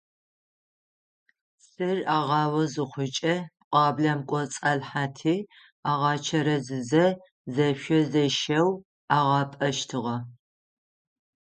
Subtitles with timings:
[1.67, 3.35] Цыр агъао зыхъукӏэ,
[3.69, 5.37] пӏуаблэм кӏоцӏалъхьэти,
[5.89, 7.05] агъэчэрэзызэ
[7.53, 8.69] зэшъо-зэщэу
[9.15, 10.17] агъапӏэщтыгъэ.